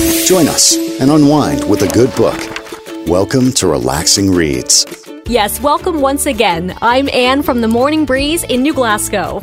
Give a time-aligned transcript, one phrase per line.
[0.00, 2.38] Join us and unwind with a good book.
[3.06, 4.86] Welcome to Relaxing Reads.
[5.26, 6.74] Yes, welcome once again.
[6.80, 9.42] I'm Anne from the Morning Breeze in New Glasgow.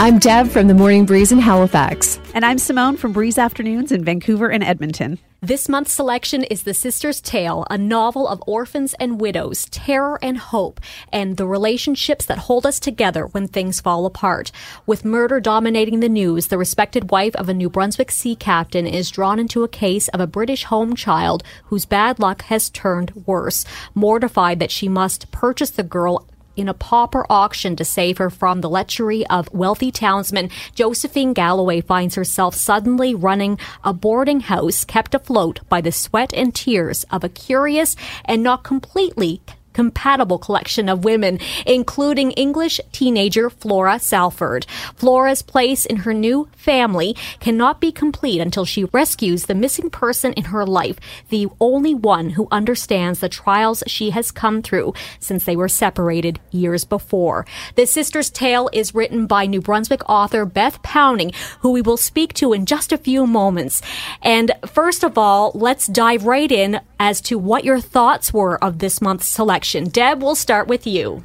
[0.00, 2.20] I'm Deb from the Morning Breeze in Halifax.
[2.32, 5.18] And I'm Simone from Breeze Afternoons in Vancouver and Edmonton.
[5.40, 10.38] This month's selection is The Sister's Tale, a novel of orphans and widows, terror and
[10.38, 10.80] hope,
[11.12, 14.52] and the relationships that hold us together when things fall apart.
[14.86, 19.10] With murder dominating the news, the respected wife of a New Brunswick sea captain is
[19.10, 23.64] drawn into a case of a British home child whose bad luck has turned worse.
[23.96, 26.24] Mortified that she must purchase the girl
[26.58, 31.80] in a pauper auction to save her from the lechery of wealthy townsmen, Josephine Galloway
[31.80, 37.22] finds herself suddenly running a boarding house kept afloat by the sweat and tears of
[37.22, 37.94] a curious
[38.24, 39.40] and not completely
[39.78, 44.66] compatible collection of women, including English teenager Flora Salford.
[44.96, 50.32] Flora's place in her new family cannot be complete until she rescues the missing person
[50.32, 55.44] in her life, the only one who understands the trials she has come through since
[55.44, 57.46] they were separated years before.
[57.76, 62.34] The sister's tale is written by New Brunswick author Beth Powning, who we will speak
[62.34, 63.80] to in just a few moments.
[64.22, 68.80] And first of all, let's dive right in as to what your thoughts were of
[68.80, 69.67] this month's selection.
[69.72, 71.24] Deb, we'll start with you.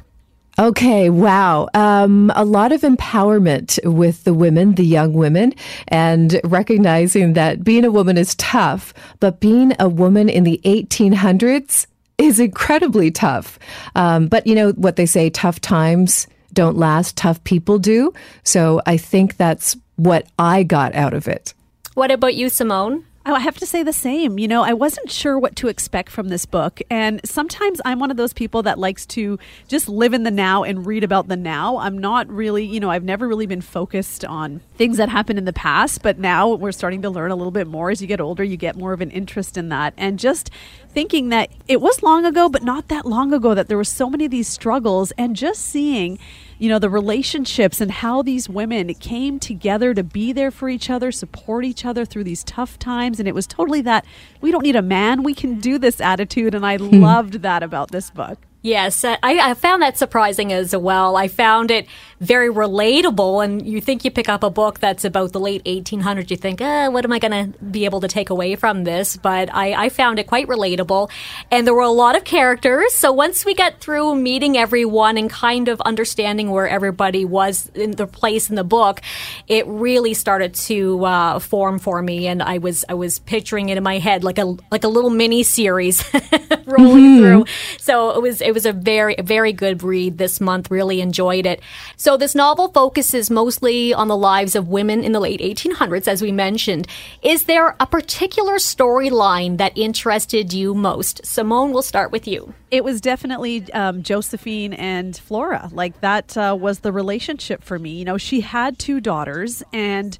[0.58, 1.68] Okay, wow.
[1.74, 5.52] Um, a lot of empowerment with the women, the young women,
[5.88, 11.86] and recognizing that being a woman is tough, but being a woman in the 1800s
[12.18, 13.58] is incredibly tough.
[13.96, 18.12] Um, but you know what they say tough times don't last, tough people do.
[18.44, 21.52] So I think that's what I got out of it.
[21.94, 23.04] What about you, Simone?
[23.26, 24.38] Oh, I have to say the same.
[24.38, 26.82] You know, I wasn't sure what to expect from this book.
[26.90, 30.62] And sometimes I'm one of those people that likes to just live in the now
[30.62, 31.78] and read about the now.
[31.78, 35.46] I'm not really, you know, I've never really been focused on things that happened in
[35.46, 37.90] the past, but now we're starting to learn a little bit more.
[37.90, 39.94] As you get older, you get more of an interest in that.
[39.96, 40.50] And just
[40.90, 44.10] thinking that it was long ago, but not that long ago, that there were so
[44.10, 46.18] many of these struggles, and just seeing
[46.58, 50.90] you know, the relationships and how these women came together to be there for each
[50.90, 53.18] other, support each other through these tough times.
[53.18, 54.04] And it was totally that
[54.40, 56.54] we don't need a man, we can do this attitude.
[56.54, 57.02] And I hmm.
[57.02, 58.38] loved that about this book.
[58.64, 61.16] Yes, I, I, found that surprising as well.
[61.16, 61.86] I found it
[62.24, 63.44] very relatable.
[63.44, 66.62] And you think you pick up a book that's about the late 1800s, you think,
[66.62, 69.18] eh, what am I going to be able to take away from this?
[69.18, 71.10] But I, I found it quite relatable.
[71.50, 72.94] And there were a lot of characters.
[72.94, 77.90] So once we got through meeting everyone and kind of understanding where everybody was in
[77.92, 79.02] the place in the book,
[79.46, 82.28] it really started to uh, form for me.
[82.28, 85.10] And I was I was picturing it in my head like a like a little
[85.10, 86.02] mini series
[86.78, 87.22] rolling mm-hmm.
[87.22, 87.44] through.
[87.78, 90.70] So it was it was a very, very good read this month.
[90.70, 91.60] Really enjoyed it.
[91.96, 96.22] So this novel focuses mostly on the lives of women in the late 1800s, as
[96.22, 96.86] we mentioned.
[97.22, 101.24] Is there a particular storyline that interested you most?
[101.24, 102.54] Simone, we'll start with you.
[102.70, 105.70] It was definitely um, Josephine and Flora.
[105.72, 107.90] Like that uh, was the relationship for me.
[107.90, 110.18] You know, she had two daughters and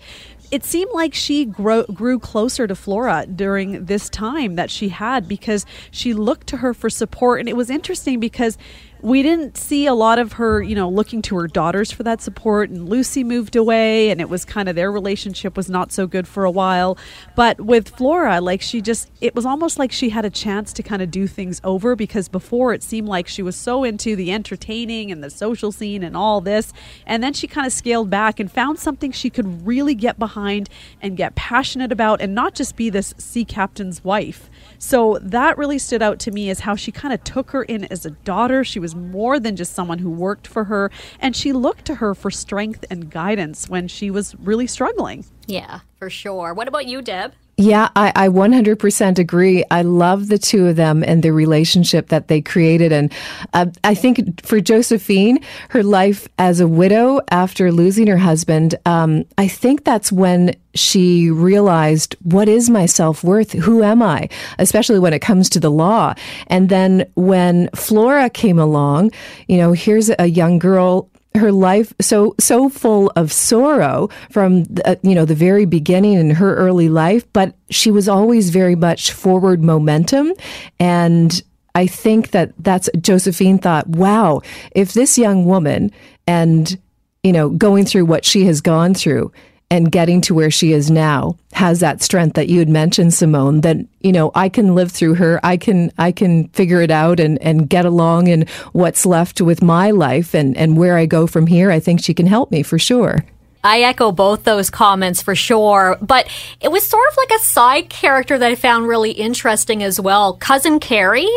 [0.54, 5.26] it seemed like she grew, grew closer to Flora during this time that she had
[5.26, 7.40] because she looked to her for support.
[7.40, 8.56] And it was interesting because
[9.04, 12.22] we didn't see a lot of her, you know, looking to her daughters for that
[12.22, 12.70] support.
[12.70, 16.26] And Lucy moved away, and it was kind of their relationship was not so good
[16.26, 16.96] for a while.
[17.36, 20.82] But with Flora, like she just, it was almost like she had a chance to
[20.82, 24.32] kind of do things over because before it seemed like she was so into the
[24.32, 26.72] entertaining and the social scene and all this.
[27.04, 30.70] And then she kind of scaled back and found something she could really get behind
[31.02, 34.48] and get passionate about and not just be this sea captain's wife.
[34.78, 37.84] So that really stood out to me as how she kind of took her in
[37.84, 38.64] as a daughter.
[38.64, 40.90] She was more than just someone who worked for her,
[41.20, 45.24] and she looked to her for strength and guidance when she was really struggling.
[45.46, 46.54] Yeah, for sure.
[46.54, 47.32] What about you, Deb?
[47.56, 49.64] Yeah, I, I 100% agree.
[49.70, 52.90] I love the two of them and the relationship that they created.
[52.90, 53.12] And
[53.52, 55.38] uh, I think for Josephine,
[55.68, 61.30] her life as a widow after losing her husband, um, I think that's when she
[61.30, 63.52] realized, what is my self worth?
[63.52, 64.28] Who am I?
[64.58, 66.14] Especially when it comes to the law.
[66.48, 69.12] And then when Flora came along,
[69.46, 74.88] you know, here's a young girl her life so so full of sorrow from the,
[74.88, 78.76] uh, you know the very beginning in her early life but she was always very
[78.76, 80.32] much forward momentum.
[80.78, 81.42] And
[81.74, 84.40] i think that that's josephine thought wow
[84.76, 85.90] if this young woman
[86.26, 86.78] and
[87.24, 89.32] you know going through what she has gone through
[89.70, 93.60] and getting to where she is now has that strength that you had mentioned simone
[93.62, 97.18] that you know i can live through her i can i can figure it out
[97.20, 101.26] and and get along in what's left with my life and and where i go
[101.26, 103.24] from here i think she can help me for sure
[103.66, 105.96] I echo both those comments for sure.
[106.02, 106.28] But
[106.60, 110.34] it was sort of like a side character that I found really interesting as well.
[110.34, 111.30] Cousin Carrie,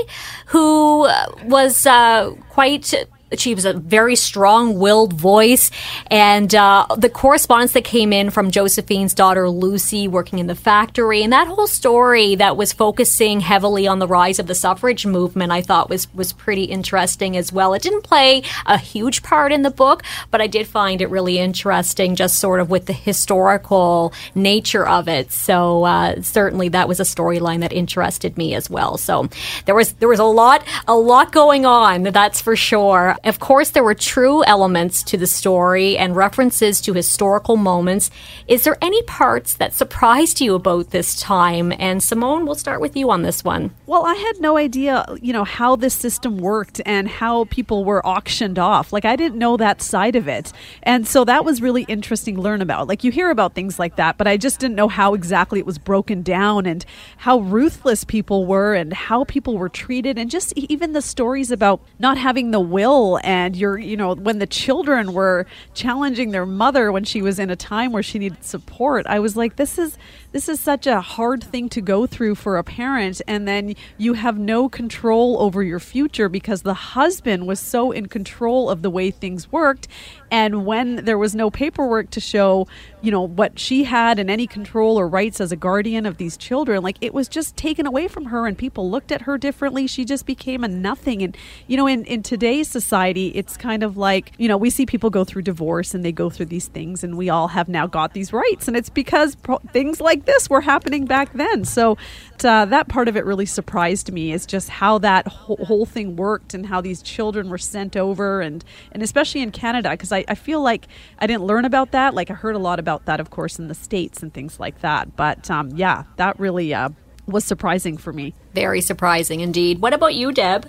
[0.48, 1.08] who
[1.46, 2.94] was uh, quite
[3.36, 5.72] she was a very strong-willed voice,
[6.08, 11.24] and uh, the correspondence that came in from Josephine's daughter Lucy working in the factory,
[11.24, 15.52] and that whole story that was focusing heavily on the rise of the suffrage movement,
[15.52, 17.74] I thought was was pretty interesting as well.
[17.74, 21.38] It didn't play a huge part in the book, but I did find it really
[21.38, 25.32] interesting, just sort of with the historical nature of it.
[25.32, 28.98] So uh, certainly that was a storyline that interested me as well.
[28.98, 29.28] So
[29.66, 33.17] there was there was a lot a lot going on, that's for sure.
[33.24, 38.10] Of course, there were true elements to the story and references to historical moments.
[38.48, 41.74] Is there any parts that surprised you about this time?
[41.80, 43.72] And Simone, we'll start with you on this one.
[43.86, 48.06] Well, I had no idea, you know, how this system worked and how people were
[48.06, 48.94] auctioned off.
[48.94, 50.52] Like I didn't know that side of it.
[50.84, 52.88] And so that was really interesting to learn about.
[52.88, 55.66] Like you hear about things like that, but I just didn't know how exactly it
[55.66, 56.86] was broken down and
[57.18, 61.82] how ruthless people were and how people were treated and just even the stories about
[62.00, 66.92] not having the will and you're you know when the children were challenging their mother
[66.92, 69.98] when she was in a time where she needed support i was like this is
[70.32, 74.14] this is such a hard thing to go through for a parent and then you
[74.14, 78.90] have no control over your future because the husband was so in control of the
[78.90, 79.88] way things worked
[80.32, 82.68] and when there was no paperwork to show
[83.02, 86.36] you know what she had and any control or rights as a guardian of these
[86.36, 89.88] children like it was just taken away from her and people looked at her differently.
[89.88, 91.22] She just became a nothing.
[91.22, 91.38] And
[91.68, 95.10] you know in, in today's society it's kind of like you know we see people
[95.10, 98.14] go through divorce and they go through these things and we all have now got
[98.14, 98.68] these rights.
[98.68, 101.98] And it's because pro- things like this were happening back then so
[102.44, 106.16] uh, that part of it really surprised me is just how that whole, whole thing
[106.16, 110.26] worked and how these children were sent over and and especially in canada because I,
[110.28, 110.88] I feel like
[111.20, 113.68] i didn't learn about that like i heard a lot about that of course in
[113.68, 116.90] the states and things like that but um, yeah that really uh,
[117.26, 120.68] was surprising for me very surprising indeed what about you deb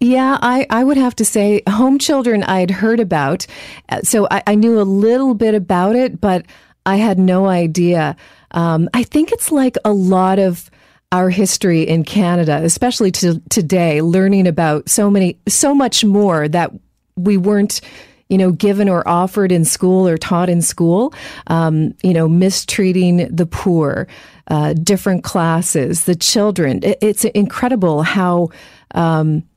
[0.00, 3.46] yeah, I, I would have to say home children I had heard about.
[3.88, 6.46] Uh, so I, I knew a little bit about it, but
[6.86, 8.16] I had no idea.
[8.52, 10.70] Um, I think it's like a lot of
[11.10, 16.70] our history in Canada, especially to today, learning about so many, so much more that
[17.16, 17.80] we weren't,
[18.28, 21.14] you know, given or offered in school or taught in school.
[21.46, 24.06] Um, you know, mistreating the poor,
[24.48, 26.80] uh, different classes, the children.
[26.82, 28.50] It, it's incredible how.
[28.94, 29.47] Um,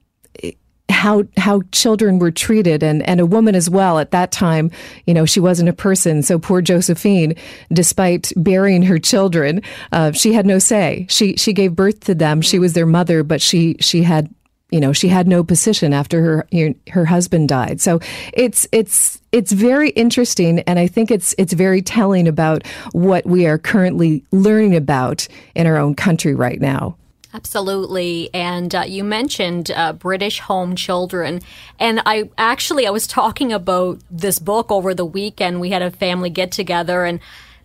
[0.91, 4.69] how how children were treated and and a woman as well at that time
[5.05, 6.21] you know she wasn't a person.
[6.21, 7.35] So poor Josephine
[7.71, 9.61] despite burying her children
[9.91, 11.05] uh, she had no say.
[11.09, 12.41] She she gave birth to them.
[12.41, 14.33] She was their mother but she she had
[14.69, 16.47] you know she had no position after her
[16.89, 17.81] her husband died.
[17.81, 17.99] So
[18.33, 23.47] it's it's it's very interesting and i think it's it's very telling about what we
[23.47, 26.97] are currently learning about in our own country right now
[27.33, 28.30] Absolutely.
[28.33, 31.42] And uh, you mentioned uh, British home children.
[31.80, 35.62] And I actually, I was talking about this book over the weekend.
[35.62, 37.19] We had a family get together and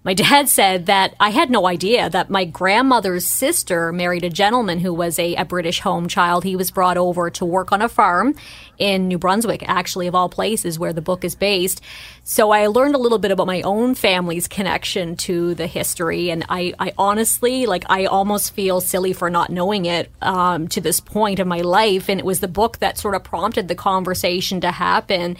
[0.06, 4.78] my dad said that I had no idea that my grandmother's sister married a gentleman
[4.78, 6.44] who was a, a, British home child.
[6.44, 8.36] He was brought over to work on a farm
[8.78, 11.80] in New Brunswick, actually, of all places where the book is based.
[12.22, 16.30] So I learned a little bit about my own family's connection to the history.
[16.30, 20.80] And I, I honestly, like, I almost feel silly for not knowing it um, to
[20.80, 22.08] this point of my life.
[22.08, 25.36] And it was the book that sort of prompted the conversation to happen.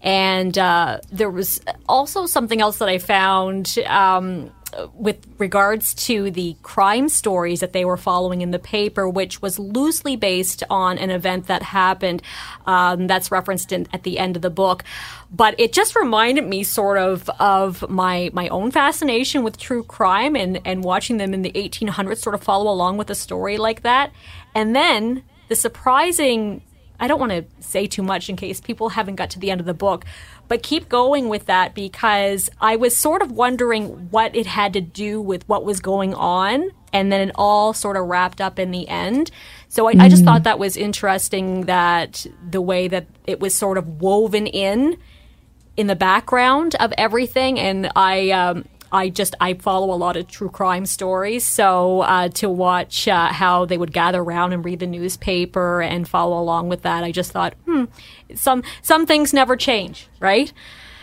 [0.00, 4.52] And uh, there was also something else that I found um,
[4.94, 9.58] with regards to the crime stories that they were following in the paper, which was
[9.58, 12.22] loosely based on an event that happened
[12.66, 14.84] um, that's referenced in, at the end of the book.
[15.30, 20.36] But it just reminded me sort of of my my own fascination with true crime
[20.36, 23.82] and, and watching them in the 1800s sort of follow along with a story like
[23.82, 24.12] that.
[24.54, 26.62] And then the surprising
[27.00, 29.60] I don't want to say too much in case people haven't got to the end
[29.60, 30.04] of the book,
[30.48, 34.80] but keep going with that because I was sort of wondering what it had to
[34.80, 38.70] do with what was going on, and then it all sort of wrapped up in
[38.70, 39.30] the end.
[39.68, 40.00] So I, mm-hmm.
[40.00, 44.46] I just thought that was interesting that the way that it was sort of woven
[44.46, 44.96] in
[45.76, 50.28] in the background of everything, and I um, I just I follow a lot of
[50.28, 54.80] true crime stories, so uh, to watch uh, how they would gather around and read
[54.80, 57.84] the newspaper and follow along with that, I just thought, hmm,
[58.34, 60.52] some some things never change, right?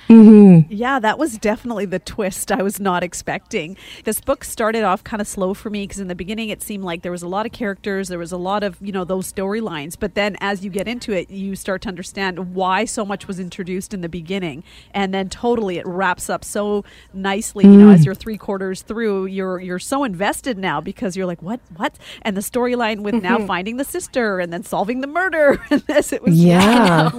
[0.08, 0.72] Mm-hmm.
[0.72, 3.76] Yeah, that was definitely the twist I was not expecting.
[4.04, 6.84] This book started off kind of slow for me because in the beginning it seemed
[6.84, 9.32] like there was a lot of characters, there was a lot of, you know, those
[9.32, 9.96] storylines.
[10.00, 13.40] But then as you get into it, you start to understand why so much was
[13.40, 14.64] introduced in the beginning.
[14.94, 16.84] And then totally it wraps up so
[17.14, 21.26] nicely, you know, as you're three quarters through, you're you're so invested now because you're
[21.26, 21.98] like, what, what?
[22.22, 26.14] And the storyline with now finding the sister and then solving the murder and this,
[26.14, 27.10] it was Yeah.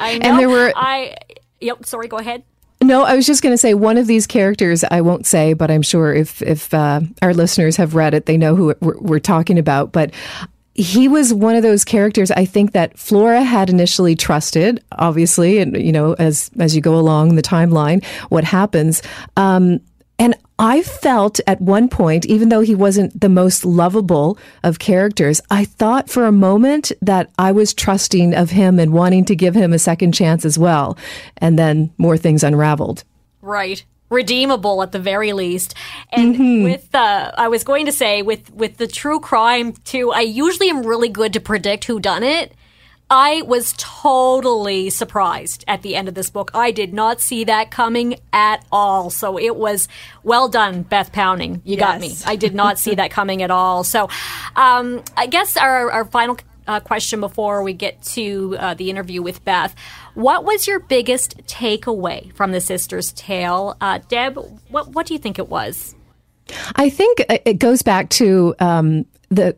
[0.00, 0.26] I know.
[0.28, 1.14] And there were- I.
[1.64, 1.86] Yep.
[1.86, 2.08] Sorry.
[2.08, 2.44] Go ahead.
[2.82, 4.84] No, I was just going to say one of these characters.
[4.90, 8.36] I won't say, but I'm sure if if uh, our listeners have read it, they
[8.36, 9.92] know who we're, we're talking about.
[9.92, 10.12] But
[10.74, 12.30] he was one of those characters.
[12.32, 16.96] I think that Flora had initially trusted, obviously, and you know, as as you go
[16.96, 19.00] along the timeline, what happens.
[19.36, 19.80] Um,
[20.24, 25.42] and I felt at one point, even though he wasn't the most lovable of characters,
[25.50, 29.54] I thought for a moment that I was trusting of him and wanting to give
[29.54, 30.96] him a second chance as well.
[31.36, 33.04] And then more things unraveled.
[33.42, 33.84] Right.
[34.08, 35.74] Redeemable at the very least.
[36.10, 40.22] And with uh I was going to say with with the true crime too, I
[40.22, 42.54] usually am really good to predict who done it.
[43.14, 46.50] I was totally surprised at the end of this book.
[46.52, 49.08] I did not see that coming at all.
[49.08, 49.86] So it was
[50.24, 51.62] well done, Beth Powning.
[51.64, 52.16] You got me.
[52.26, 53.84] I did not see that coming at all.
[53.84, 54.08] So
[54.56, 59.22] um, I guess our, our final uh, question before we get to uh, the interview
[59.22, 59.76] with Beth.
[60.14, 63.76] What was your biggest takeaway from the sister's tale?
[63.80, 64.36] Uh, Deb,
[64.70, 65.94] what, what do you think it was?
[66.74, 69.56] I think it goes back to um, the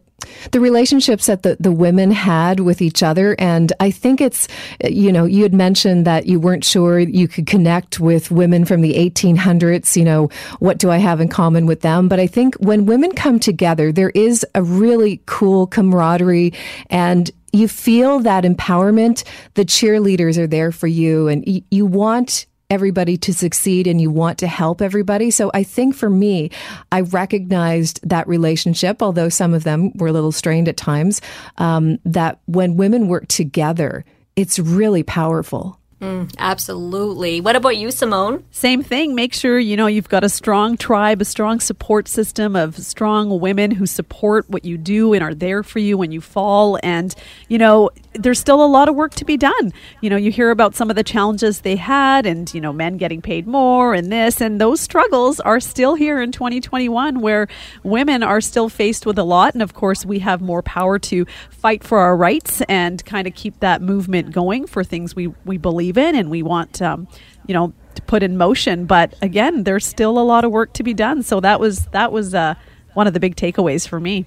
[0.52, 3.36] the relationships that the, the women had with each other.
[3.38, 4.48] And I think it's,
[4.84, 8.80] you know, you had mentioned that you weren't sure you could connect with women from
[8.80, 9.96] the 1800s.
[9.96, 12.08] You know, what do I have in common with them?
[12.08, 16.52] But I think when women come together, there is a really cool camaraderie
[16.90, 19.24] and you feel that empowerment.
[19.54, 24.10] The cheerleaders are there for you and y- you want everybody to succeed and you
[24.10, 25.30] want to help everybody.
[25.30, 26.50] So I think for me,
[26.90, 31.20] I recognized that relationship, although some of them were a little strained at times,
[31.58, 34.04] um, that when women work together,
[34.34, 35.78] it's really powerful.
[36.00, 37.40] Mm, absolutely.
[37.40, 38.44] What about you, Simone?
[38.50, 39.14] Same thing.
[39.14, 43.40] Make sure you know you've got a strong tribe, a strong support system of strong
[43.40, 46.78] women who support what you do and are there for you when you fall.
[46.82, 47.14] And
[47.48, 49.72] you know, there's still a lot of work to be done.
[50.02, 52.98] You know, you hear about some of the challenges they had, and you know, men
[52.98, 57.48] getting paid more and this, and those struggles are still here in 2021, where
[57.84, 59.54] women are still faced with a lot.
[59.54, 63.34] And of course, we have more power to fight for our rights and kind of
[63.34, 67.06] keep that movement going for things we we believe in and we want, um,
[67.46, 68.86] you know, to put in motion.
[68.86, 71.22] But again, there's still a lot of work to be done.
[71.22, 72.54] So that was that was uh,
[72.94, 74.26] one of the big takeaways for me.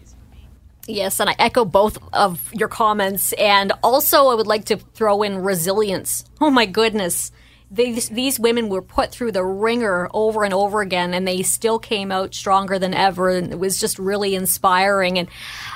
[0.87, 3.33] Yes, and I echo both of your comments.
[3.33, 6.25] And also, I would like to throw in resilience.
[6.41, 7.31] Oh my goodness.
[7.71, 11.77] These, these women were put through the wringer over and over again, and they still
[11.77, 13.29] came out stronger than ever.
[13.29, 15.19] And it was just really inspiring.
[15.19, 15.27] And,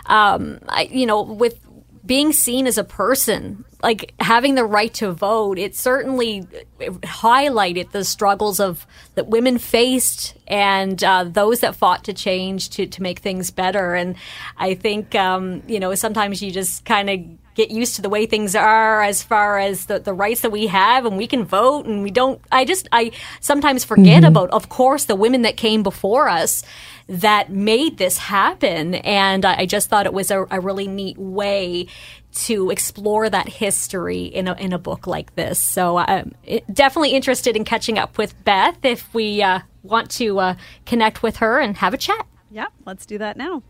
[0.07, 1.59] um, I, you know, with
[2.05, 6.43] being seen as a person, like having the right to vote, it certainly
[6.79, 12.85] highlighted the struggles of that women faced and uh, those that fought to change to
[12.87, 13.95] to make things better.
[13.95, 14.15] And
[14.57, 17.19] I think um, you know sometimes you just kind of
[17.55, 20.67] get used to the way things are as far as the, the rights that we
[20.67, 24.69] have and we can vote and we don't i just i sometimes forget about of
[24.69, 26.63] course the women that came before us
[27.07, 31.17] that made this happen and i, I just thought it was a, a really neat
[31.17, 31.87] way
[32.33, 35.59] to explore that history in a, in a book like this.
[35.59, 36.33] So i'm
[36.71, 40.55] definitely interested in catching up with beth if we uh, want to uh,
[40.85, 42.25] connect with her and have a chat.
[42.49, 43.63] Yeah, let's do that now.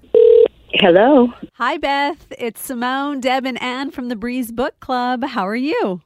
[0.75, 1.31] Hello.
[1.53, 2.27] Hi, Beth.
[2.37, 5.23] It's Simone, Deb, and Anne from the Breeze Book Club.
[5.23, 6.01] How are you?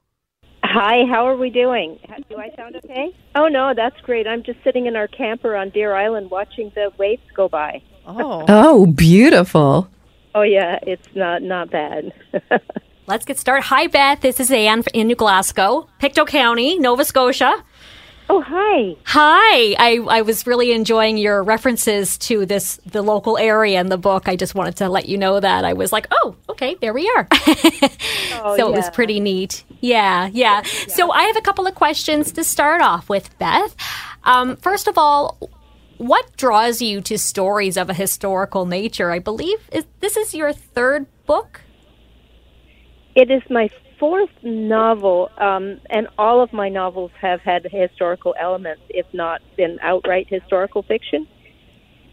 [0.63, 1.97] Hi, how are we doing?
[2.29, 3.15] Do I sound okay?
[3.35, 4.27] Oh, no, that's great.
[4.27, 7.81] I'm just sitting in our camper on Deer Island watching the waves go by.
[8.05, 9.87] Oh, Oh, beautiful.
[10.35, 12.11] Oh, yeah, it's not not bad.
[13.07, 13.63] Let's get started.
[13.67, 14.19] Hi, Beth.
[14.19, 17.63] This is Anne in New Glasgow, Pictou County, Nova Scotia.
[18.29, 18.95] Oh, hi.
[19.05, 19.75] Hi.
[19.79, 24.27] I, I was really enjoying your references to this the local area in the book.
[24.27, 25.65] I just wanted to let you know that.
[25.65, 27.27] I was like, oh, okay, there we are.
[28.39, 29.63] Oh, so it was pretty neat.
[29.81, 33.75] Yeah, yeah, So I have a couple of questions to start off with, Beth.
[34.23, 35.39] Um, first of all,
[35.97, 39.09] what draws you to stories of a historical nature?
[39.09, 41.61] I believe is, this is your third book.
[43.15, 43.69] It is my
[43.99, 49.79] fourth novel, um, and all of my novels have had historical elements, if not been
[49.81, 51.27] outright historical fiction.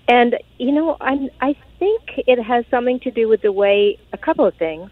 [0.09, 4.19] And you know, I I think it has something to do with the way a
[4.19, 4.91] couple of things.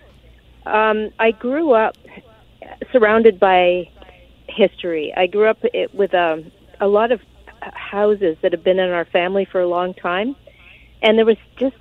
[0.64, 1.96] Um, I grew up
[2.92, 3.90] surrounded by
[4.48, 5.12] history.
[5.16, 7.20] I grew up it, with um, a lot of
[7.60, 10.34] houses that have been in our family for a long time,
[11.02, 11.76] and there was just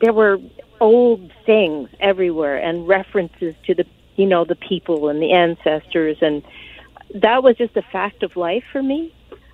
[0.00, 0.38] there were
[0.80, 6.42] old things everywhere and references to the you know the people and the ancestors, and
[7.14, 9.12] that was just a fact of life for me.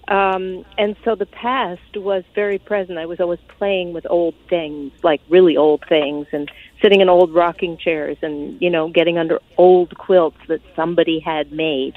[0.08, 2.98] Um, and so the past was very present.
[2.98, 6.50] I was always playing with old things, like really old things, and
[6.82, 11.52] sitting in old rocking chairs, and you know, getting under old quilts that somebody had
[11.52, 11.96] made.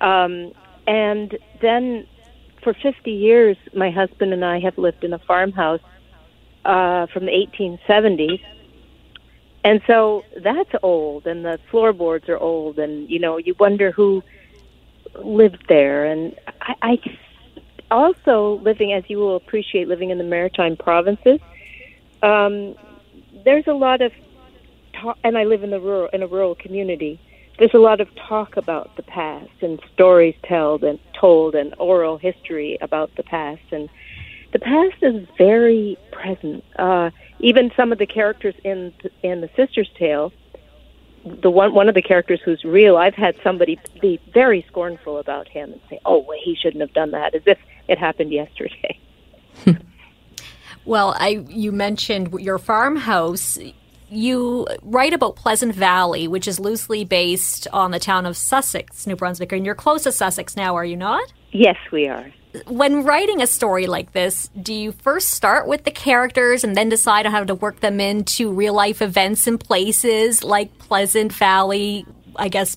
[0.00, 0.52] Um,
[0.88, 2.06] and then,
[2.62, 5.80] for 50 years, my husband and I have lived in a farmhouse
[6.64, 8.40] uh, from the 1870s.
[9.66, 14.22] And so that's old, and the floorboards are old, and you know, you wonder who
[15.16, 16.04] lived there.
[16.04, 16.98] And I, I
[17.90, 21.40] also living, as you will appreciate, living in the maritime provinces.
[22.22, 22.76] Um,
[23.44, 24.12] there's a lot of
[24.92, 27.18] talk, and I live in the rural in a rural community.
[27.58, 32.18] There's a lot of talk about the past and stories told and told and oral
[32.18, 33.88] history about the past, and
[34.52, 36.64] the past is very present.
[36.78, 38.92] Uh, even some of the characters in
[39.22, 40.32] in the Sister's Tale
[41.42, 45.48] the one one of the characters who's real, I've had somebody be very scornful about
[45.48, 47.58] him and say, "Oh, well, he shouldn't have done that," as if
[47.88, 48.98] it happened yesterday.
[50.84, 53.58] well, I you mentioned your farmhouse.
[54.08, 59.16] You write about Pleasant Valley, which is loosely based on the town of Sussex, New
[59.16, 61.32] Brunswick, and you're close to Sussex now, are you not?
[61.50, 62.32] Yes, we are
[62.66, 66.88] when writing a story like this, do you first start with the characters and then
[66.88, 72.06] decide on how to work them into real life events and places like Pleasant Valley,
[72.36, 72.76] I guess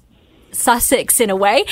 [0.51, 1.65] Sussex in a way,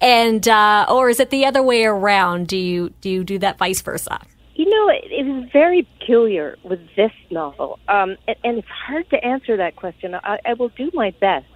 [0.00, 2.48] and uh, or is it the other way around?
[2.48, 4.20] Do you do you do that vice versa?
[4.54, 9.08] You know, it, it is very peculiar with this novel, um, and, and, it's hard
[9.10, 10.14] to answer that question.
[10.14, 11.46] I, I will do my best.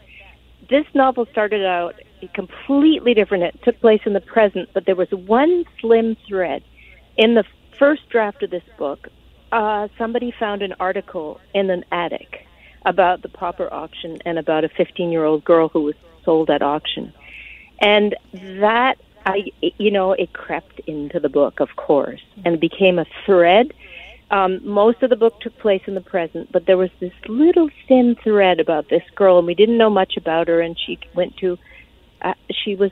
[0.68, 1.94] This novel started out
[2.34, 3.44] completely different.
[3.44, 6.62] It took place in the present, but there was one slim thread
[7.16, 7.44] in the
[7.78, 9.08] first draft of this book.
[9.52, 12.46] Uh, somebody found an article in an attic
[12.84, 16.62] about the pauper auction and about a 15 year old girl who was sold at
[16.62, 17.12] auction.
[17.80, 23.06] And that, I, you know, it crept into the book, of course, and became a
[23.24, 23.72] thread.
[24.30, 27.68] Um, most of the book took place in the present, but there was this little
[27.86, 30.60] thin thread about this girl, and we didn't know much about her.
[30.60, 31.58] And she went to
[32.22, 32.90] uh, she was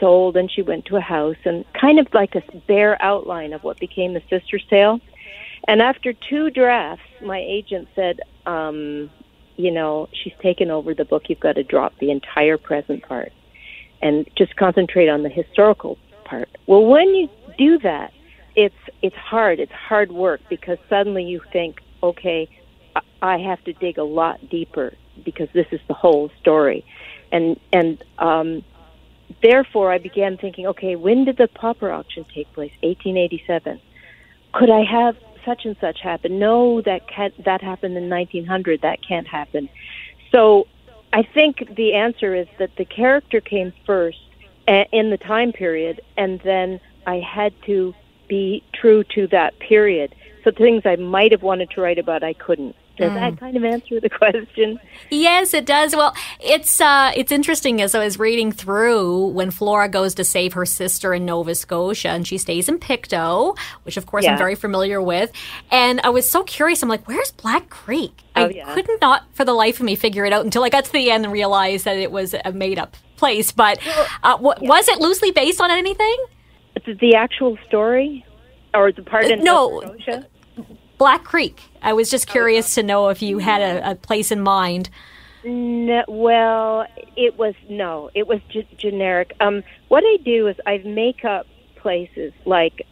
[0.00, 3.62] sold and she went to a house and kind of like a bare outline of
[3.62, 5.00] what became the sister's tale.
[5.68, 9.10] And after two drafts, my agent said, um,
[9.56, 11.24] you know, she's taken over the book.
[11.28, 13.32] You've got to drop the entire present part
[14.00, 16.48] and just concentrate on the historical part.
[16.66, 18.12] Well, when you do that,
[18.56, 19.60] it's it's hard.
[19.60, 22.48] It's hard work because suddenly you think, okay,
[23.22, 26.84] I have to dig a lot deeper because this is the whole story
[27.32, 28.62] and and um,
[29.42, 32.72] therefore I began thinking, okay, when did the pauper auction take place?
[32.82, 33.80] 1887.
[34.52, 36.38] Could I have such and such happen?
[36.38, 38.82] No, that can't, that happened in 1900.
[38.82, 39.68] That can't happen.
[40.30, 40.66] So
[41.12, 44.18] I think the answer is that the character came first
[44.66, 47.94] in the time period, and then I had to
[48.28, 50.14] be true to that period.
[50.44, 52.76] So things I might have wanted to write about, I couldn't.
[53.02, 53.14] Does mm.
[53.14, 54.78] that kind of answer the question?
[55.10, 55.96] Yes, it does.
[55.96, 60.52] Well, it's uh, it's interesting as I was reading through when Flora goes to save
[60.52, 64.32] her sister in Nova Scotia, and she stays in Pictou, which of course yeah.
[64.32, 65.32] I'm very familiar with.
[65.70, 66.82] And I was so curious.
[66.82, 68.74] I'm like, "Where's Black Creek?" Oh, I yeah.
[68.74, 71.10] could not, for the life of me, figure it out until I got to the
[71.10, 73.50] end and realized that it was a made up place.
[73.50, 73.78] But
[74.22, 74.68] uh, w- yeah.
[74.68, 76.16] was it loosely based on anything?
[76.86, 78.24] The actual story,
[78.74, 79.80] or the part in uh, no.
[79.80, 80.26] Nova Scotia?
[81.02, 81.60] Black Creek.
[81.82, 84.88] I was just curious to know if you had a, a place in mind.
[85.42, 86.86] No, well,
[87.16, 89.34] it was no, it was g- generic.
[89.40, 92.32] Um, what I do is I make up places.
[92.44, 92.86] Like,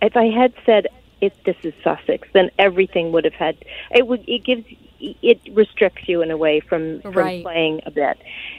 [0.00, 0.86] if I had said
[1.20, 3.56] if this is Sussex, then everything would have had.
[3.90, 4.22] It would.
[4.28, 4.64] It gives.
[5.00, 7.42] It restricts you in a way from from right.
[7.42, 8.16] playing a bit.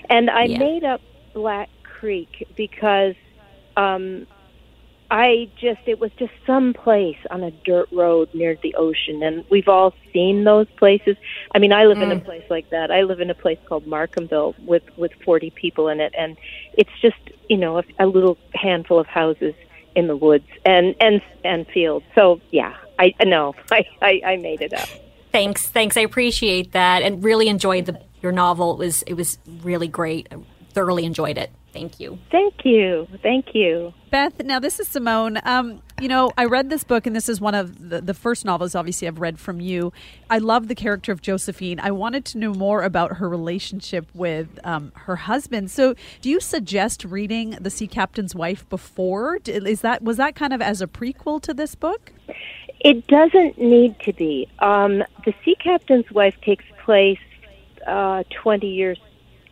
[0.10, 0.60] And I yeah.
[0.60, 1.00] made up
[1.34, 3.15] Black Creek because
[3.78, 4.28] um,
[5.10, 9.46] I just it was just some place on a dirt road near the ocean and
[9.50, 11.15] we've all seen those places.
[11.56, 12.04] I mean, I live mm.
[12.04, 12.26] in a mm.
[12.26, 12.91] place like that.
[12.91, 16.38] I live in a place called Markhamville with with 40 people in it and
[16.74, 17.17] it's just,
[17.50, 19.56] you know, a, a little handful of houses
[19.96, 22.06] in the woods and and and fields.
[22.13, 22.76] So, yeah.
[23.00, 24.89] I no, I I, I made it up.
[25.32, 25.67] Thanks.
[25.67, 25.98] Thanks.
[25.98, 28.74] I appreciate that and really enjoyed the your novel.
[28.74, 30.28] It was it was really great.
[30.32, 30.38] I
[30.74, 31.52] thoroughly enjoyed it.
[31.78, 32.18] Thank you.
[32.32, 33.08] Thank you.
[33.22, 33.94] Thank you.
[34.10, 35.40] Beth, now this is Simone.
[35.44, 38.46] Um, you know, I read this book, and this is one of the, the first
[38.46, 39.94] novels, obviously, I've read from you.
[40.28, 41.80] I love the character of Josephine.
[41.80, 45.70] I wanted to know more about her relationship with um, her husband.
[45.70, 49.38] So, do you suggest reading The Sea Captain's Wife before?
[49.46, 52.12] Is that was that kind of as a prequel to this book?
[52.80, 54.50] It doesn't need to be.
[54.58, 57.20] Um, the Sea Captain's Wife takes place
[57.86, 58.98] uh, 20 years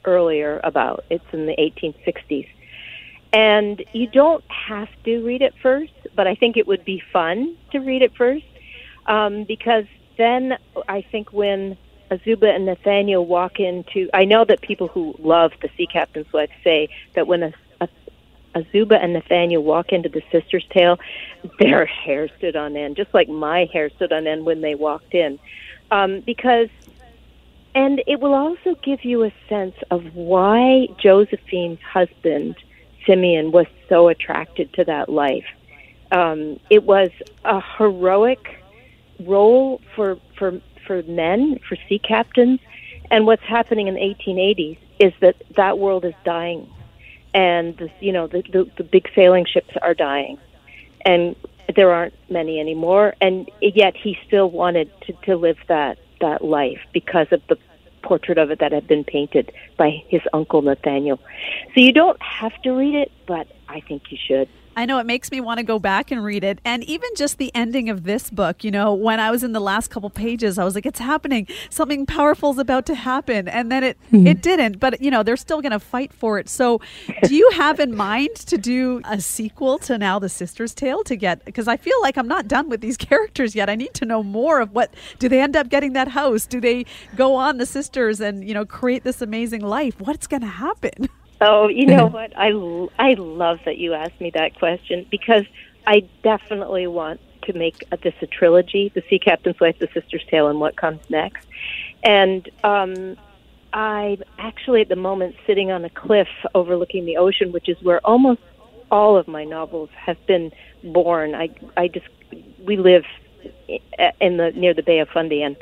[0.06, 1.06] earlier, about.
[1.10, 2.48] It's in the 1860s.
[3.34, 7.58] And you don't have to read it first, but I think it would be fun
[7.72, 8.46] to read it first
[9.08, 9.86] um, because
[10.18, 11.78] then I think when
[12.12, 16.52] Azuba and Nathaniel walk into, I know that people who love the Sea Captain's Wife
[16.64, 17.90] say that when a, a
[18.56, 20.98] Azuba and Nathaniel walk into the sister's tale,
[21.60, 25.14] their hair stood on end, just like my hair stood on end when they walked
[25.14, 25.40] in.
[25.92, 26.70] Um, because,
[27.76, 32.56] and it will also give you a sense of why Josephine's husband,
[33.06, 35.46] Simeon, was so attracted to that life.
[36.12, 37.12] Um, it was
[37.44, 38.64] a heroic
[39.20, 42.60] role for, for, for men, for sea captains.
[43.12, 46.70] And what's happening in the 1880s is that that world is dying
[47.36, 50.40] and the, you know the, the the big sailing ships are dying,
[51.02, 51.36] and
[51.76, 53.14] there aren't many anymore.
[53.20, 57.58] And yet he still wanted to, to live that that life because of the
[58.02, 61.20] portrait of it that had been painted by his uncle Nathaniel.
[61.74, 64.50] So you don't have to read it, but I think you should.
[64.76, 66.60] I know it makes me want to go back and read it.
[66.66, 69.60] And even just the ending of this book, you know, when I was in the
[69.60, 71.48] last couple pages, I was like, it's happening.
[71.70, 73.48] Something powerful is about to happen.
[73.48, 74.28] And then it, mm-hmm.
[74.28, 76.50] it didn't, but you know, they're still going to fight for it.
[76.50, 76.82] So
[77.24, 81.16] do you have in mind to do a sequel to now The Sister's Tale to
[81.16, 83.70] get, because I feel like I'm not done with these characters yet.
[83.70, 86.46] I need to know more of what, do they end up getting that house?
[86.46, 86.86] Do they
[87.16, 90.00] go on the sisters and, you know, create this amazing life?
[90.00, 91.10] What's going to happen?
[91.46, 92.34] Oh, you know what?
[92.38, 92.50] I
[93.00, 95.46] I love that you asked me that question because
[95.88, 100.48] I definitely want to make this a trilogy: The Sea Captain's Wife, The Sister's Tale,
[100.48, 101.46] and What Comes Next.
[102.04, 103.18] And um,
[103.74, 108.06] I'm actually at the moment sitting on a cliff overlooking the ocean, which is where
[108.06, 108.42] almost
[108.92, 110.52] all of my novels have been
[110.84, 111.36] born.
[111.36, 112.08] I I just
[112.60, 113.06] we live
[114.22, 115.58] in the near the Bay of Fundy, and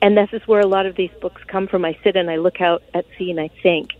[0.00, 1.84] and this is where a lot of these books come from.
[1.84, 3.90] I sit and I look out at sea and I think.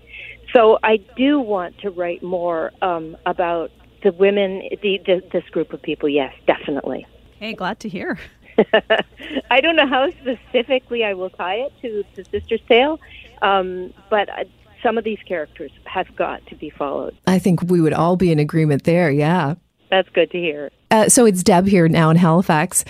[0.52, 3.70] So I do want to write more um, about
[4.02, 6.08] the women, the, the, this group of people.
[6.08, 7.06] Yes, definitely.
[7.38, 8.18] Hey, glad to hear.
[9.50, 12.98] I don't know how specifically I will tie it to the Sister's Tale,
[13.42, 14.44] um, but uh,
[14.82, 17.16] some of these characters have got to be followed.
[17.26, 19.10] I think we would all be in agreement there.
[19.10, 19.54] Yeah.
[19.90, 20.70] That's good to hear.
[20.90, 22.84] Uh, so it's Deb here now in Halifax.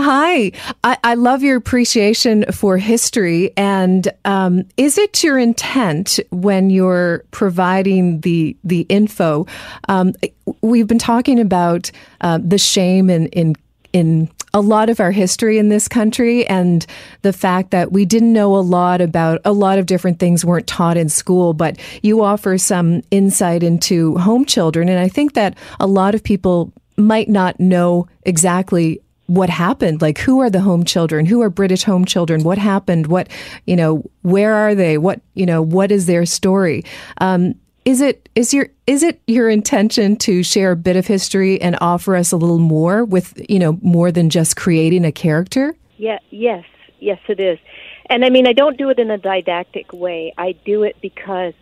[0.00, 0.52] Hi,
[0.84, 3.52] I, I, love your appreciation for history.
[3.56, 9.48] And um, is it your intent when you're providing the the info?
[9.88, 10.14] Um,
[10.62, 13.56] we've been talking about uh, the shame in in
[13.92, 16.86] in a lot of our history in this country and
[17.22, 20.66] the fact that we didn't know a lot about a lot of different things weren't
[20.68, 25.56] taught in school but you offer some insight into home children and i think that
[25.80, 30.00] a lot of people might not know exactly what happened?
[30.00, 31.26] Like who are the home children?
[31.26, 32.42] Who are british home children?
[32.42, 33.06] What happened?
[33.06, 33.28] What
[33.66, 34.96] you know where are they?
[34.98, 36.84] What you know what is their story?
[37.20, 41.60] Um, is it is your is it your intention to share a bit of history
[41.60, 45.76] and offer us a little more with you know more than just creating a character?
[45.98, 46.64] Yeah yes
[46.98, 47.58] yes it is.
[48.06, 50.32] And i mean i don't do it in a didactic way.
[50.38, 51.52] I do it because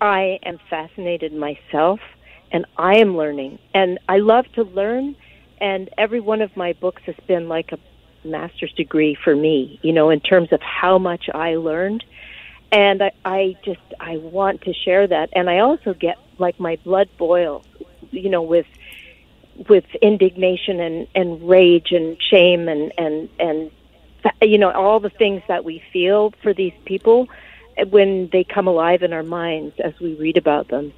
[0.00, 1.98] i am fascinated myself
[2.52, 3.58] and i am learning.
[3.74, 5.16] And i love to learn
[5.64, 7.78] and every one of my books has been like a
[8.22, 12.04] master's degree for me, you know, in terms of how much I learned.
[12.70, 16.76] And I, I just I want to share that, and I also get like my
[16.84, 17.64] blood boils,
[18.10, 18.66] you know, with
[19.68, 23.70] with indignation and and rage and shame and and and
[24.42, 27.28] you know all the things that we feel for these people
[27.88, 30.92] when they come alive in our minds as we read about them.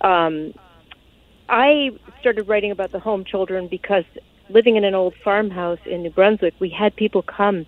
[0.00, 0.54] Um,
[1.48, 4.04] I started writing about the home children because
[4.48, 7.66] living in an old farmhouse in New Brunswick, we had people come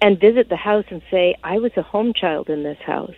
[0.00, 3.14] and visit the house and say, I was a home child in this house.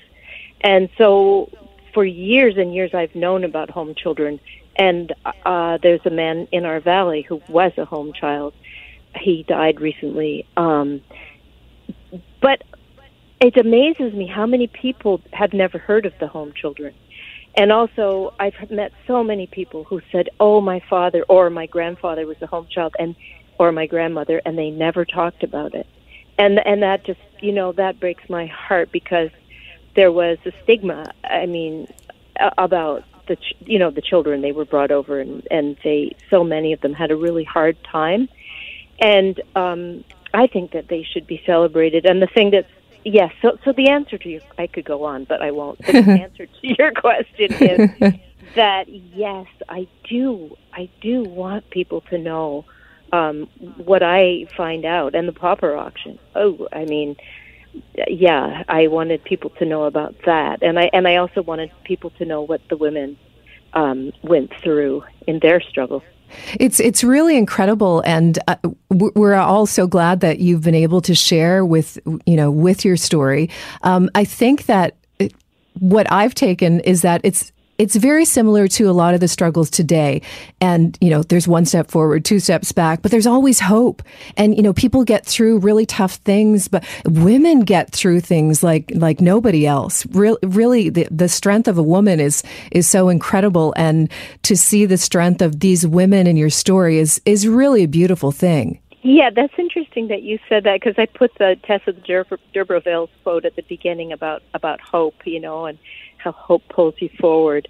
[0.61, 1.51] And so
[1.95, 4.41] for years and years, I've known about home children.
[4.77, 8.55] And uh, there's a man in our valley who was a home child.
[9.17, 10.47] He died recently.
[10.57, 11.01] Um,
[12.43, 12.63] but
[13.41, 16.95] it amazes me how many people have never heard of the home children.
[17.57, 22.27] And also, I've met so many people who said, "Oh, my father or my grandfather
[22.27, 23.15] was a home child," and
[23.59, 25.87] or my grandmother, and they never talked about it.
[26.39, 29.31] And and that just, you know, that breaks my heart because
[29.95, 31.13] there was a stigma.
[31.23, 31.87] I mean,
[32.59, 36.45] about the ch- you know the children they were brought over and and they so
[36.45, 38.29] many of them had a really hard time
[39.01, 42.69] and um i think that they should be celebrated and the thing that's
[43.05, 45.79] yes so so the answer to your i could go on but i won't.
[45.85, 48.15] The answer to your question is
[48.55, 52.65] that yes i do i do want people to know
[53.13, 56.19] um what i find out and the pauper auction.
[56.35, 57.17] Oh i mean
[58.09, 62.11] yeah, I wanted people to know about that, and I and I also wanted people
[62.19, 63.17] to know what the women
[63.73, 66.03] um, went through in their struggle.
[66.61, 68.57] It's it's really incredible, and uh,
[68.91, 72.97] we're all so glad that you've been able to share with you know with your
[72.97, 73.51] story.
[73.83, 75.35] Um, I think that it,
[75.79, 79.71] what I've taken is that it's it's very similar to a lot of the struggles
[79.71, 80.23] today.
[80.61, 84.03] And, you know, there's one step forward, two steps back, but there's always hope.
[84.37, 88.93] And, you know, people get through really tough things, but women get through things like,
[88.95, 90.07] like nobody else.
[90.07, 93.75] Really, really the, the strength of a woman is, is so incredible.
[93.77, 94.11] And
[94.43, 98.33] to see the strength of these women in your story is, is really a beautiful
[98.33, 98.81] thing.
[99.07, 103.55] Yeah, that's interesting that you said that because I put the Tessa D'Urberville's quote at
[103.55, 105.79] the beginning about about hope, you know, and
[106.25, 107.69] how hope pulls you forward.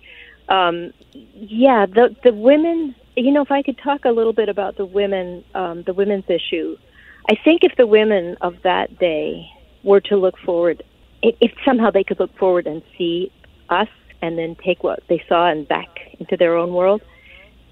[0.48, 2.94] Um, yeah, the the women.
[3.16, 6.28] You know, if I could talk a little bit about the women, um, the women's
[6.28, 6.76] issue.
[7.30, 9.48] I think if the women of that day
[9.82, 10.82] were to look forward,
[11.22, 13.32] if, somehow they could look forward and see
[13.70, 13.88] us,
[14.20, 15.88] and then take what they saw and back
[16.18, 17.02] into their own world,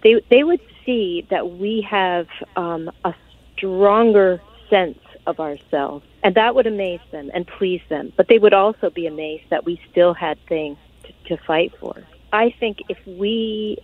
[0.02, 3.14] they they would see that we have um, a
[3.56, 4.40] stronger
[4.70, 6.04] sense of ourselves.
[6.22, 8.12] And that would amaze them and please them.
[8.16, 12.02] But they would also be amazed that we still had things to, to fight for.
[12.32, 13.78] I think if we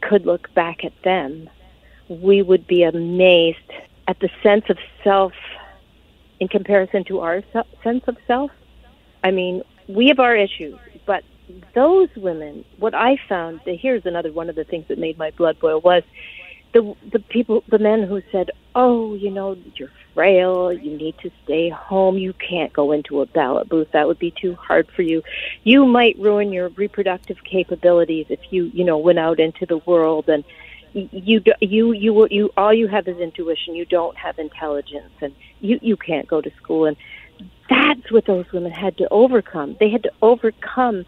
[0.00, 1.48] could look back at them,
[2.08, 3.58] we would be amazed
[4.08, 5.32] at the sense of self
[6.40, 7.42] in comparison to our
[7.82, 8.50] sense of self.
[9.24, 11.24] I mean, we have our issues, but
[11.74, 15.58] those women, what I found, here's another one of the things that made my blood
[15.58, 16.02] boil was
[16.76, 20.70] the the people, the men who said, "Oh, you know, you're frail.
[20.70, 22.18] You need to stay home.
[22.18, 23.90] You can't go into a ballot booth.
[23.92, 25.22] That would be too hard for you.
[25.64, 30.28] You might ruin your reproductive capabilities if you, you know, went out into the world
[30.28, 30.44] and."
[30.94, 35.78] you you you you all you have is intuition you don't have intelligence and you
[35.82, 36.96] you can't go to school and
[37.68, 41.04] that's what those women had to overcome they had to overcome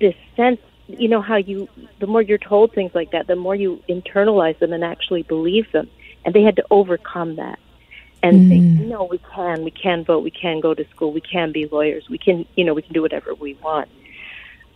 [0.00, 1.68] this sense you know how you
[2.00, 5.70] the more you're told things like that the more you internalize them and actually believe
[5.72, 5.88] them.
[6.24, 7.58] And they had to overcome that.
[8.22, 8.88] And mm.
[8.88, 12.08] no we can we can vote we can go to school we can be lawyers
[12.08, 13.88] we can you know we can do whatever we want.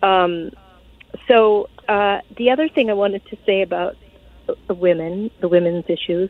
[0.01, 0.51] Um,
[1.27, 3.97] so uh, the other thing i wanted to say about
[4.67, 6.29] the women the women's issues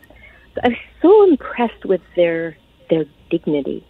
[0.64, 2.58] i'm so impressed with their
[2.90, 3.84] their dignity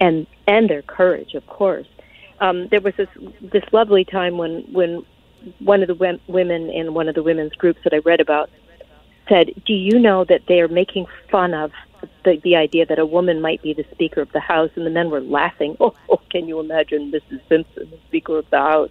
[0.00, 1.86] and and their courage of course.
[2.40, 3.08] Um, there was this
[3.40, 5.04] this lovely time when when
[5.58, 8.50] one of the women in one of the women's groups that I read about
[9.28, 11.72] said, "Do you know that they are making fun of
[12.24, 14.90] the the idea that a woman might be the Speaker of the House?" And the
[14.90, 15.76] men were laughing.
[15.80, 17.40] Oh, oh can you imagine Mrs.
[17.48, 18.90] Simpson, the Speaker of the House?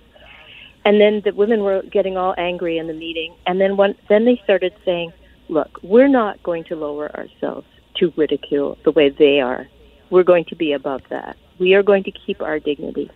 [0.86, 3.36] And then the women were getting all angry in the meeting.
[3.46, 5.12] And then one, then they started saying,
[5.50, 9.68] "Look, we're not going to lower ourselves to ridicule the way they are.
[10.10, 11.38] We're going to be above that.
[11.60, 13.12] We are going to keep our dignity."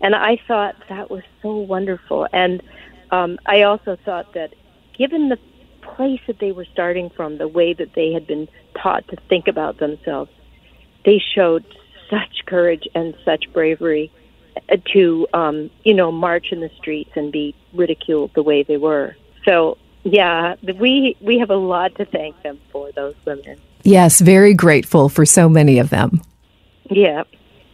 [0.00, 2.26] And I thought that was so wonderful.
[2.32, 2.62] And
[3.10, 4.54] um, I also thought that
[4.96, 5.38] given the
[5.82, 8.48] place that they were starting from, the way that they had been
[8.80, 10.30] taught to think about themselves,
[11.04, 11.64] they showed
[12.10, 14.10] such courage and such bravery
[14.70, 18.76] uh, to, um, you know, march in the streets and be ridiculed the way they
[18.76, 19.16] were.
[19.44, 23.58] So, yeah, we we have a lot to thank them for those women.
[23.82, 26.22] Yes, very grateful for so many of them.
[26.90, 27.24] Yeah.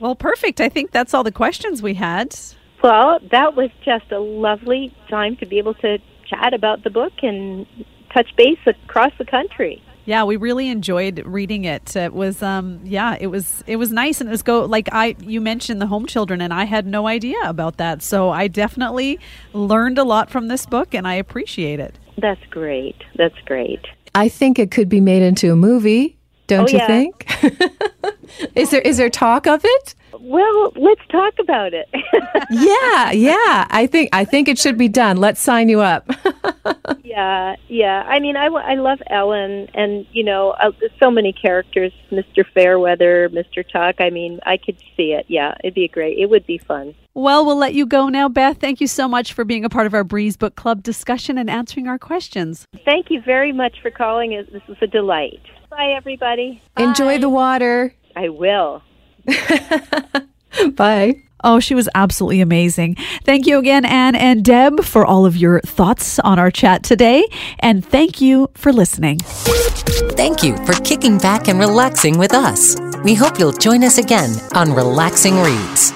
[0.05, 0.61] Well, perfect.
[0.61, 2.39] I think that's all the questions we had.
[2.83, 7.15] Well, that was just a lovely time to be able to chat about the book
[7.23, 7.67] and
[8.13, 9.83] touch base across the country.
[10.05, 11.97] Yeah, we really enjoyed reading it.
[11.97, 15.17] It was um yeah, it was it was nice and it was go like I
[15.21, 18.03] you mentioned the home children and I had no idea about that.
[18.03, 19.19] So I definitely
[19.55, 21.99] learned a lot from this book and I appreciate it.
[22.19, 22.97] That's great.
[23.17, 23.81] That's great.
[24.15, 26.19] I think it could be made into a movie.
[26.47, 26.87] Don't oh, you yeah.
[26.87, 27.27] think?
[28.55, 29.95] is there is there talk of it?
[30.21, 31.89] Well, let's talk about it.
[32.51, 33.67] yeah, yeah.
[33.71, 35.17] I think I think it should be done.
[35.17, 36.09] Let's sign you up.
[37.03, 38.05] yeah, yeah.
[38.07, 41.93] I mean, I, I love Ellen, and you know, uh, so many characters.
[42.11, 42.45] Mr.
[42.55, 43.69] Fairweather, Mr.
[43.69, 43.97] Tuck.
[43.99, 45.27] I mean, I could see it.
[45.29, 46.19] Yeah, it'd be great.
[46.19, 46.95] It would be fun.
[47.15, 48.59] Well, we'll let you go now, Beth.
[48.59, 51.49] Thank you so much for being a part of our Breeze Book Club discussion and
[51.49, 52.67] answering our questions.
[52.85, 54.31] Thank you very much for calling.
[54.31, 55.43] This was a delight.
[55.77, 56.63] Bye, everybody.
[56.79, 57.93] Enjoy the water.
[58.15, 58.83] I will.
[60.77, 61.17] Bye.
[61.43, 62.95] Oh, she was absolutely amazing.
[63.25, 67.27] Thank you again, Anne and Deb, for all of your thoughts on our chat today.
[67.59, 69.19] And thank you for listening.
[69.19, 72.77] Thank you for kicking back and relaxing with us.
[73.03, 75.93] We hope you'll join us again on Relaxing Reads.